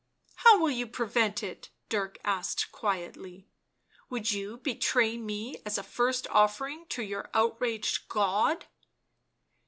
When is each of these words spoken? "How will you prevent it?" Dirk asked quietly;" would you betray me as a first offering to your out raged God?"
"How 0.43 0.57
will 0.59 0.71
you 0.71 0.87
prevent 0.87 1.43
it?" 1.43 1.69
Dirk 1.87 2.17
asked 2.23 2.71
quietly;" 2.71 3.45
would 4.09 4.31
you 4.31 4.57
betray 4.57 5.15
me 5.15 5.61
as 5.63 5.77
a 5.77 5.83
first 5.83 6.25
offering 6.31 6.87
to 6.87 7.03
your 7.03 7.29
out 7.35 7.57
raged 7.61 8.09
God?" 8.09 8.65